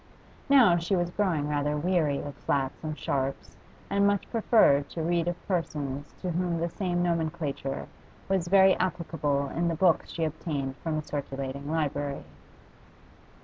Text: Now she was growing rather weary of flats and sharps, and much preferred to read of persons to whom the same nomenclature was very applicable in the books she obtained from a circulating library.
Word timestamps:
Now 0.49 0.77
she 0.77 0.95
was 0.95 1.11
growing 1.11 1.47
rather 1.47 1.77
weary 1.77 2.17
of 2.17 2.33
flats 2.33 2.83
and 2.83 2.97
sharps, 2.97 3.55
and 3.87 4.07
much 4.07 4.27
preferred 4.31 4.89
to 4.89 5.03
read 5.03 5.27
of 5.27 5.47
persons 5.47 6.15
to 6.23 6.31
whom 6.31 6.57
the 6.59 6.69
same 6.69 7.03
nomenclature 7.03 7.85
was 8.27 8.47
very 8.47 8.73
applicable 8.77 9.49
in 9.49 9.67
the 9.67 9.75
books 9.75 10.09
she 10.09 10.23
obtained 10.23 10.75
from 10.77 10.97
a 10.97 11.03
circulating 11.03 11.69
library. 11.71 12.23